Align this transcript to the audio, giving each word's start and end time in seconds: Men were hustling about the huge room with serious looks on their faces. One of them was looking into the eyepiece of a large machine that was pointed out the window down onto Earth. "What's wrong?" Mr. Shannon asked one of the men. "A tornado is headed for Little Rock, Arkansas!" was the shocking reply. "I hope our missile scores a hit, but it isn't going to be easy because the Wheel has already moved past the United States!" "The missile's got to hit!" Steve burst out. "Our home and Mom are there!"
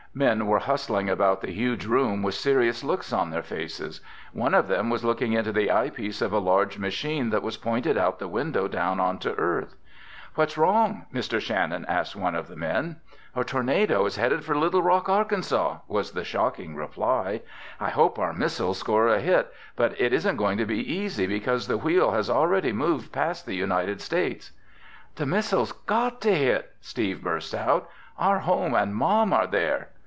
Men 0.13 0.45
were 0.47 0.59
hustling 0.59 1.09
about 1.09 1.39
the 1.39 1.53
huge 1.53 1.85
room 1.85 2.21
with 2.21 2.33
serious 2.35 2.83
looks 2.83 3.13
on 3.13 3.29
their 3.29 3.41
faces. 3.41 4.01
One 4.33 4.53
of 4.53 4.67
them 4.67 4.89
was 4.89 5.05
looking 5.05 5.31
into 5.31 5.53
the 5.53 5.71
eyepiece 5.71 6.21
of 6.21 6.33
a 6.33 6.37
large 6.37 6.77
machine 6.77 7.29
that 7.29 7.41
was 7.41 7.55
pointed 7.55 7.97
out 7.97 8.19
the 8.19 8.27
window 8.27 8.67
down 8.67 8.99
onto 8.99 9.29
Earth. 9.37 9.77
"What's 10.35 10.57
wrong?" 10.57 11.05
Mr. 11.13 11.39
Shannon 11.39 11.85
asked 11.87 12.17
one 12.17 12.35
of 12.35 12.49
the 12.49 12.57
men. 12.57 12.97
"A 13.37 13.45
tornado 13.45 14.05
is 14.05 14.17
headed 14.17 14.43
for 14.43 14.53
Little 14.53 14.83
Rock, 14.83 15.07
Arkansas!" 15.07 15.77
was 15.87 16.11
the 16.11 16.25
shocking 16.25 16.75
reply. 16.75 17.39
"I 17.79 17.89
hope 17.91 18.19
our 18.19 18.33
missile 18.33 18.73
scores 18.73 19.13
a 19.13 19.21
hit, 19.21 19.53
but 19.77 19.95
it 19.97 20.11
isn't 20.11 20.35
going 20.35 20.57
to 20.57 20.65
be 20.65 20.79
easy 20.93 21.25
because 21.25 21.67
the 21.67 21.77
Wheel 21.77 22.11
has 22.11 22.29
already 22.29 22.73
moved 22.73 23.13
past 23.13 23.45
the 23.45 23.55
United 23.55 24.01
States!" 24.01 24.51
"The 25.15 25.25
missile's 25.25 25.71
got 25.71 26.19
to 26.23 26.35
hit!" 26.35 26.73
Steve 26.81 27.23
burst 27.23 27.55
out. 27.55 27.89
"Our 28.19 28.39
home 28.39 28.75
and 28.75 28.93
Mom 28.93 29.31
are 29.31 29.47
there!" 29.47 29.87